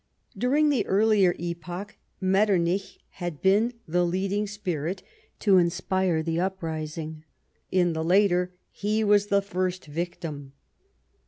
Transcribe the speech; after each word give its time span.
During 0.35 0.69
the 0.69 0.83
earlier 0.87 1.35
epoch, 1.37 1.95
Metternich 2.19 2.97
had 3.21 3.39
been 3.39 3.73
the 3.87 4.03
leading 4.03 4.47
spirit 4.47 5.03
to 5.41 5.57
insj)ire 5.57 6.25
the 6.25 6.39
uprising; 6.39 7.23
in 7.71 7.93
the 7.93 8.03
later, 8.03 8.51
he 8.71 9.03
was 9.03 9.27
the 9.27 9.43
first 9.43 9.85
victim. 9.85 10.53